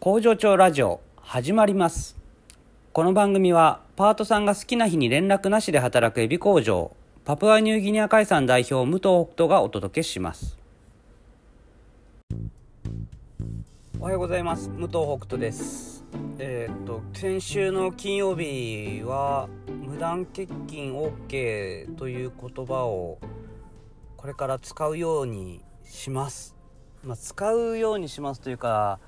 [0.00, 2.16] 工場長ラジオ始まります。
[2.92, 6.92] この番組はパートさんが好きな日に連絡なしで働くエビ工場
[7.24, 10.56] パプアニューギニア海産代表武藤北斗がお届けします。
[13.98, 14.68] おはようございます。
[14.68, 16.04] 武藤北斗です。
[16.38, 20.92] えーっと先週の金曜日は無断欠勤
[21.28, 23.18] OK という言葉を
[24.16, 26.54] これから使うようにします、
[27.02, 29.00] まあ、使うようにしますというか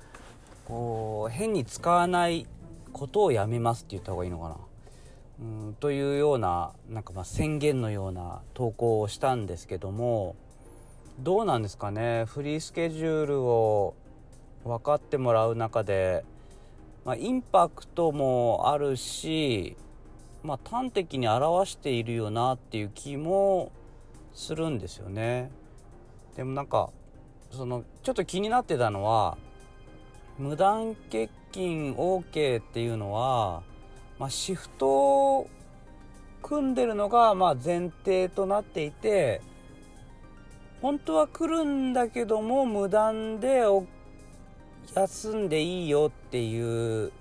[0.71, 2.47] こう変に使わない
[2.93, 4.55] ことをやめますって言った方がいいのかな
[5.41, 10.37] うんというようななんかま宣言のような投稿をしたんですけども
[11.19, 13.95] どうなんですかねフリースケジュールを
[14.63, 16.23] 分かってもらう中で、
[17.03, 19.75] まあ、インパクトもあるし、
[20.41, 23.73] まあ、端的に表しているよなっていう気も
[24.33, 25.51] するんですよね。
[26.37, 26.91] でもなんか
[27.51, 29.37] そのちょっと気になってたのは
[30.37, 33.61] 無断欠勤 OK っていうのは、
[34.19, 34.87] まあ、シフト
[35.37, 35.49] を
[36.41, 39.41] 組んでるのがま前提となっていて
[40.81, 43.63] 本当は来るんだけども無断で
[44.95, 47.11] 休んでいいよっていう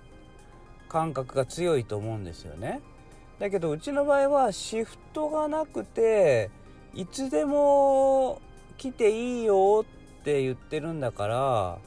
[0.88, 2.80] 感覚が強いと思うんですよね。
[3.38, 6.50] だけどうちの場合はシフトがなくて
[6.94, 8.40] いつでも
[8.76, 9.84] 来ていいよ
[10.20, 11.78] って言ってるんだから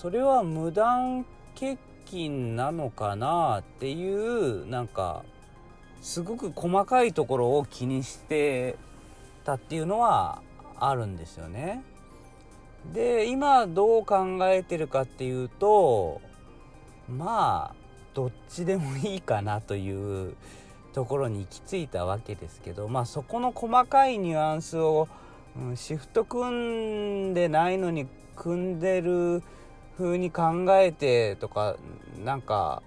[0.00, 5.24] それは無断欠勤なのかなっていうなんか
[6.00, 8.76] すごく細かいところを気にして
[9.44, 10.40] たっていうのは
[10.78, 11.82] あるんですよね。
[12.94, 16.20] で今どう考えてるかっていうと
[17.08, 17.74] まあ
[18.14, 20.36] どっちでもいいかなという
[20.92, 25.08] ところに行き着いたわけですけどまあそこの細かいニュアンスを、
[25.60, 29.42] うん、シフト組んでないのに組んでる
[29.98, 31.76] 風に考えてとか
[32.24, 32.82] なんか、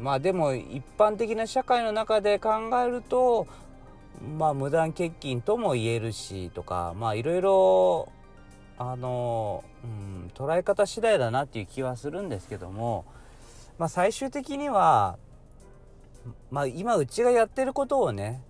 [0.00, 2.50] まあでも一般的な社会の中で考
[2.84, 3.46] えると
[4.36, 8.12] まあ無断欠勤とも言えるしとかまあいろいろ
[8.76, 13.04] あの、うん、捉え方次第だなっていう気はするんですけども、
[13.78, 15.16] まあ、最終的には、
[16.50, 18.42] まあ、今うちがやってることをね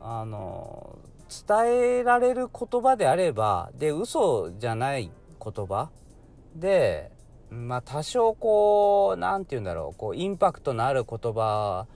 [0.00, 0.98] あの
[1.28, 5.10] 伝えられる言葉であればで嘘じゃない
[5.42, 5.90] 言葉
[6.54, 7.10] で、
[7.50, 11.86] まあ、多少こう何て言うんだろうこうインパクトのある言葉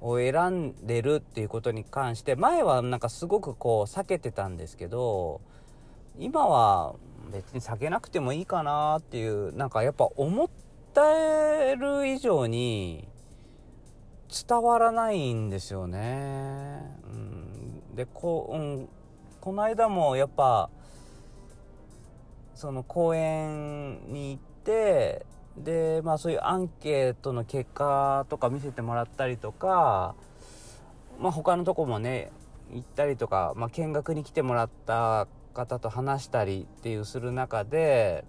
[0.00, 5.40] を選んでるっていうことに関して前はなんかすごくこう避けてたんですけど
[6.18, 6.94] 今は
[7.32, 13.08] 別に避けなくてもいいかなっていうなんかやっぱ思ってる以上に
[14.28, 16.82] 伝わらないんですよね。
[17.04, 18.88] うん、でこ,、うん、
[19.40, 20.70] この間もやっぱ
[22.58, 25.24] その公園に行って
[25.56, 30.16] でまあそういうアンケートの結果とか見せてもらったりとか、
[31.20, 32.32] まあ、他のとこもね
[32.72, 38.24] 行ったりとか、まあ、見学に来てもらった方と話したりっていうする中で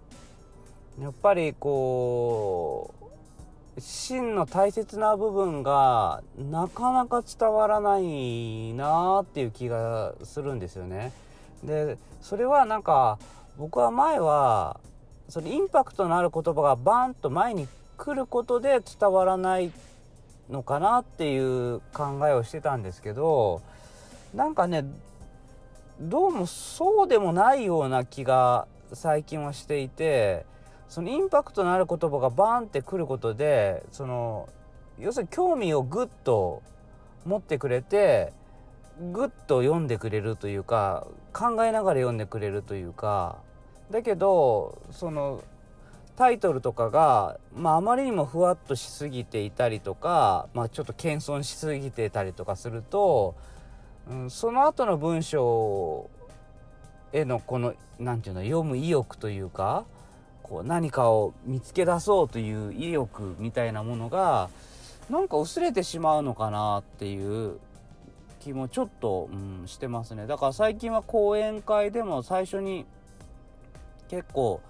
[1.01, 2.93] やっぱりこ
[3.75, 11.13] う真の大切な部分がなかなか伝わらないなっていう気がするんですよね。
[11.63, 13.17] でそれはなんか
[13.59, 14.79] 僕は前は
[15.27, 19.73] そのインパクトのある言葉がバンと前に来ることで伝わらない
[20.49, 23.61] のかなっていう考えをしてたんですけど
[24.33, 24.85] なんかね
[25.99, 30.45] どうもそうでもないような気が最近はしていて
[30.87, 34.47] そのインパクトのある言葉がバンってくることでその
[34.97, 36.63] 要するに興味をグッと
[37.25, 38.31] 持ってくれて
[39.11, 43.37] グッと読んでくれるというか考えながら読んでくれるというか
[43.91, 45.43] だけどその
[46.15, 53.35] タイトルとかが、まあ、あまりにもふわっとしすぎていたりとか、まあ、ちょっと謙遜しすぎてたりとかすると、
[54.09, 56.09] うん、その後の文章
[57.13, 59.85] へのこの何て言うの読む意欲というか
[60.43, 64.49] こう何かを見つけ出そうという意欲みたいなものが
[65.09, 67.59] なんか薄れてしまうのかなっていう
[68.41, 70.27] 気もちょっと、うん、してますね。
[70.27, 72.85] だから最近は講演会でも最初に
[74.09, 74.61] 結構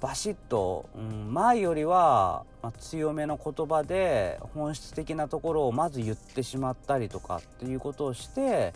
[0.00, 8.72] バシッと、うん、前よりは、ま、強めの言葉で本質的なところをまず言ってしまったりとかっていうことをして、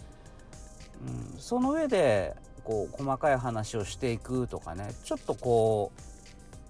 [1.34, 5.90] うん、その上でこう細かい話をしていくとかねちょっとこ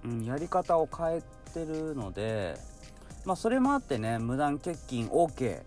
[0.04, 2.54] う、うん、やり方を変えてるので、
[3.26, 5.62] まあ、それもあってね無断欠勤 OK っ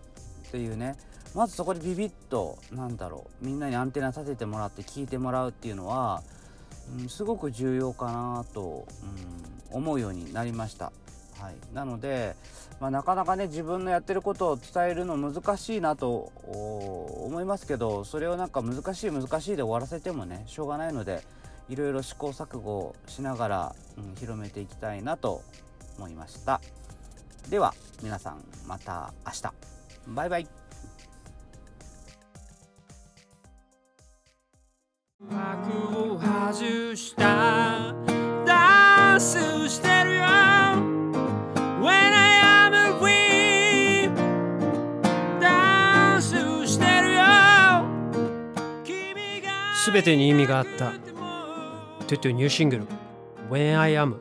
[0.50, 0.96] ていうね
[1.34, 6.22] まずそこでビビッとなんだろうみんなにアンテナ立ててもらって聞いてもらうっていうのは
[6.98, 8.86] うん、すごく重要かなと、
[9.70, 10.92] うん、思うようになりました。
[11.40, 12.36] はい、なので、
[12.80, 21.22] まあ、なかなかね自分のやってることを伝えるの難しいなと思いますけどそれをなんか難しい難しいで終わらせてもねしょうがないので
[21.70, 25.42] いろいろ試行錯誤しながら、うん、広めていきたいなと
[25.96, 26.60] 思いました。
[27.48, 29.52] では皆さんまた明日。
[30.08, 30.48] バイバイ。
[36.52, 37.94] 外した。
[38.44, 39.38] ダンス
[39.68, 40.22] してるよ。
[41.80, 44.12] When I am a queen
[45.40, 46.34] ダンス
[46.66, 47.22] してるよ。
[49.76, 50.92] すべてに意味があった。
[52.08, 52.86] トゥトゥニューシングル。
[53.48, 54.16] When I am